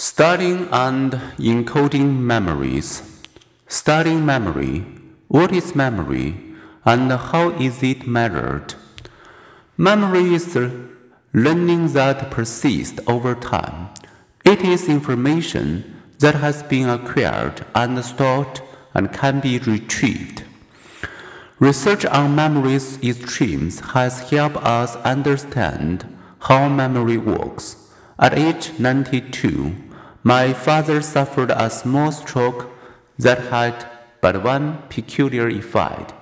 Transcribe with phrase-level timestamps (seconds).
[0.00, 3.02] Studying and encoding memories.
[3.66, 4.86] Studying memory.
[5.26, 6.36] What is memory
[6.84, 8.76] and how is it measured?
[9.76, 10.56] Memory is
[11.32, 13.88] learning that persists over time.
[14.44, 18.60] It is information that has been acquired and stored
[18.94, 20.44] and can be retrieved.
[21.58, 26.06] Research on memory streams has helped us understand
[26.42, 27.84] how memory works.
[28.20, 29.87] At age 92,
[30.22, 32.70] my father suffered a small stroke
[33.18, 33.86] that had
[34.20, 36.12] but one peculiar effect.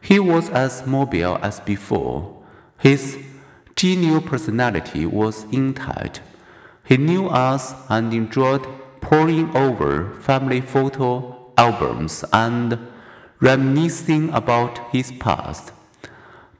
[0.00, 2.42] He was as mobile as before.
[2.78, 3.18] His
[3.76, 6.20] genial personality was intact.
[6.84, 8.66] He knew us and enjoyed
[9.00, 12.78] poring over family photo albums and
[13.40, 15.72] reminiscing about his past.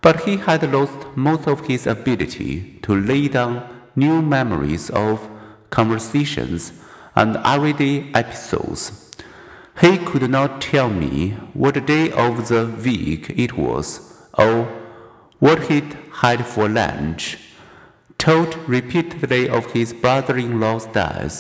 [0.01, 3.63] But he had lost most of his ability to lay down
[3.97, 5.29] new memories of
[5.75, 6.73] conversations,
[7.17, 9.11] and everyday episodes.
[9.81, 13.87] He could not tell me what day of the week it was,
[14.39, 14.55] or
[15.41, 15.83] what he
[16.23, 17.39] had for lunch.
[18.19, 21.35] Told repeatedly of his brother in law's death,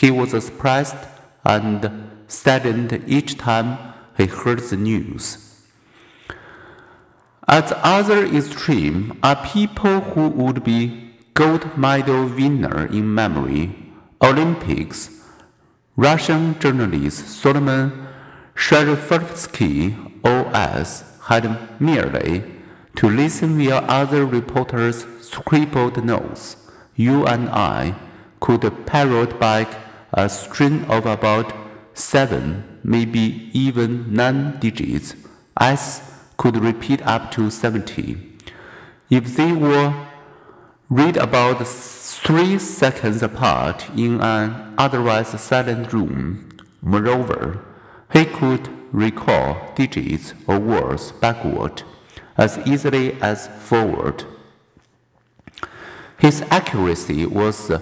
[0.00, 0.96] he was surprised
[1.44, 3.68] and saddened each time
[4.16, 5.22] he heard the news.
[7.46, 11.03] At the other extreme are people who would be
[11.34, 13.74] gold medal winner in memory,
[14.22, 15.10] Olympics,
[15.96, 18.06] Russian journalist Solomon
[18.54, 22.44] Shereshevskii OS had merely
[22.94, 26.56] to listen while other reporters scribbled notes.
[26.94, 27.96] You and I
[28.38, 29.68] could parrot back
[30.12, 31.52] a string of about
[31.94, 35.16] seven, maybe even nine digits.
[35.60, 36.00] S
[36.36, 38.18] could repeat up to 70.
[39.10, 39.92] If they were
[40.94, 46.48] read about three seconds apart in an otherwise silent room.
[46.82, 47.64] Moreover,
[48.12, 51.82] he could recall digits or words backward
[52.36, 54.22] as easily as forward.
[56.16, 57.72] His accuracy was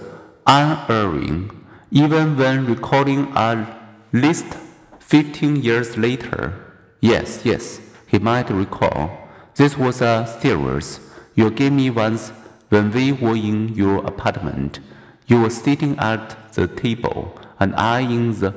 [0.47, 1.51] unerring,
[1.91, 3.79] even when recalling a
[4.11, 4.57] list
[5.01, 6.55] 15 years later.
[6.99, 9.29] Yes, yes, he might recall.
[9.53, 10.99] This was a series
[11.35, 12.31] you gave me once
[12.73, 14.79] when we were in your apartment,
[15.27, 18.51] you were sitting at the table and I in the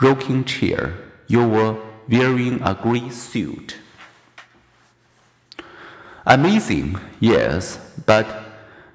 [0.00, 0.94] rocking chair.
[1.26, 1.76] You were
[2.08, 3.76] wearing a gray suit.
[6.24, 8.26] Amazing, yes, but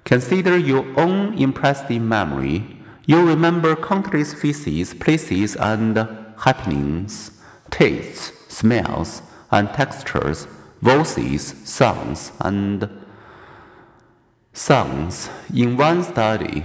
[0.06, 2.78] consider your own impressive memory.
[3.06, 5.98] You remember countless faces, places, and
[6.40, 7.40] happenings,
[7.70, 10.48] tastes, smells, and textures,
[10.82, 12.90] voices, sounds, and
[14.54, 16.64] songs in one study.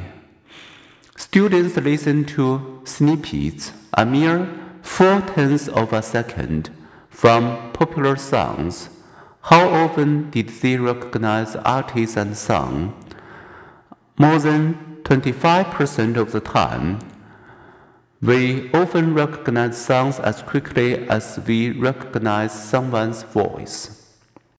[1.16, 4.46] Students listen to snippets, a mere
[4.82, 6.70] four tenths of a second,
[7.08, 8.90] from popular songs.
[9.42, 12.94] How often did they recognize artists and song?
[14.18, 16.98] More than 25% of the time.
[18.20, 24.07] We often recognize songs as quickly as we recognize someone's voice.